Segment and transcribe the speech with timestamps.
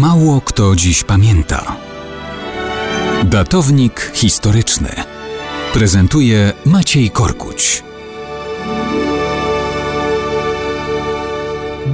[0.00, 1.76] Mało kto dziś pamięta.
[3.24, 4.88] Datownik historyczny
[5.72, 7.82] prezentuje Maciej Korkuć.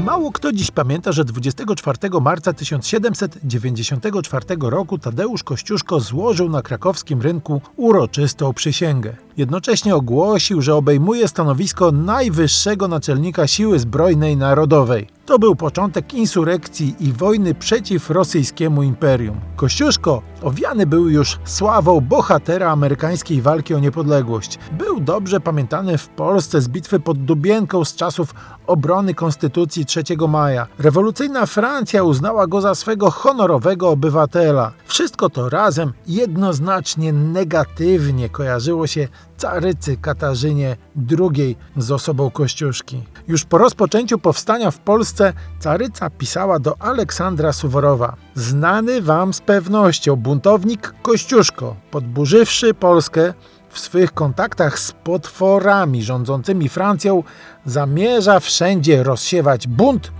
[0.04, 7.60] Mało kto dziś pamięta, że 24 marca 1794 roku Tadeusz Kościuszko złożył na krakowskim rynku
[7.76, 9.16] uroczystą przysięgę.
[9.36, 15.17] Jednocześnie ogłosił, że obejmuje stanowisko najwyższego naczelnika siły zbrojnej narodowej.
[15.28, 19.40] To był początek insurekcji i wojny przeciw rosyjskiemu imperium.
[19.56, 24.58] Kościuszko owiany był już sławą bohatera amerykańskiej walki o niepodległość.
[24.72, 28.34] Był dobrze pamiętany w Polsce z bitwy pod Dubienką z czasów
[28.66, 30.66] obrony Konstytucji 3 maja.
[30.78, 34.72] Rewolucyjna Francja uznała go za swego honorowego obywatela.
[34.86, 40.76] Wszystko to razem jednoznacznie negatywnie kojarzyło się carycy Katarzynie
[41.18, 43.02] II z osobą Kościuszki.
[43.28, 48.16] Już po rozpoczęciu powstania w Polsce caryca pisała do Aleksandra Suworowa.
[48.34, 53.34] Znany wam z pewnością buntownik Kościuszko, podburzywszy Polskę,
[53.70, 57.22] w swych kontaktach z potworami rządzącymi Francją
[57.66, 60.12] zamierza wszędzie rozsiewać bunt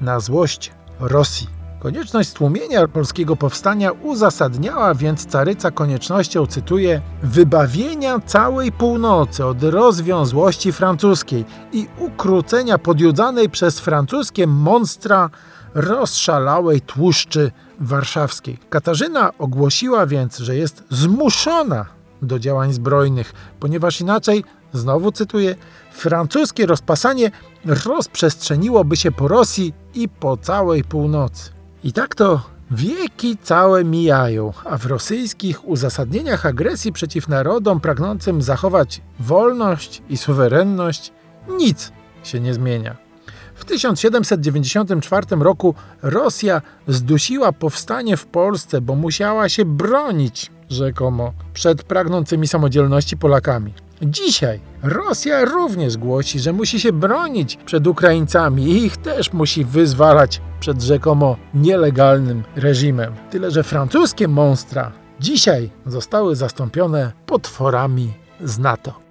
[0.00, 1.61] na złość Rosji.
[1.82, 11.44] Konieczność stłumienia polskiego powstania uzasadniała więc caryca koniecznością, cytuję, wybawienia całej północy od rozwiązłości francuskiej
[11.72, 15.30] i ukrócenia podjudzanej przez francuskie monstra
[15.74, 18.58] rozszalałej tłuszczy warszawskiej.
[18.70, 21.86] Katarzyna ogłosiła więc, że jest zmuszona
[22.22, 25.54] do działań zbrojnych, ponieważ inaczej, znowu cytuję,
[25.92, 27.30] francuskie rozpasanie
[27.64, 31.61] rozprzestrzeniłoby się po Rosji i po całej północy.
[31.84, 39.00] I tak to wieki całe mijają, a w rosyjskich uzasadnieniach agresji przeciw narodom pragnącym zachować
[39.20, 41.12] wolność i suwerenność
[41.48, 41.92] nic
[42.24, 42.96] się nie zmienia.
[43.54, 52.48] W 1794 roku Rosja zdusiła powstanie w Polsce, bo musiała się bronić rzekomo przed pragnącymi
[52.48, 53.74] samodzielności Polakami.
[54.02, 60.40] Dzisiaj Rosja również głosi, że musi się bronić przed Ukraińcami i ich też musi wyzwalać
[60.62, 63.14] przed rzekomo nielegalnym reżimem.
[63.30, 69.01] Tyle, że francuskie monstra dzisiaj zostały zastąpione potworami z NATO.